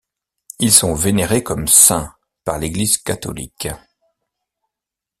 [0.57, 3.67] Ils sont vénérés comme saints par l'Eglise catholique.